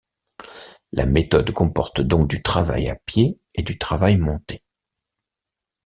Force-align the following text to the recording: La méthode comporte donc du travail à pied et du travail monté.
La 0.93 1.05
méthode 1.05 1.51
comporte 1.51 2.01
donc 2.01 2.27
du 2.27 2.41
travail 2.41 2.89
à 2.89 2.95
pied 2.95 3.39
et 3.53 3.61
du 3.61 3.77
travail 3.77 4.17
monté. 4.17 4.63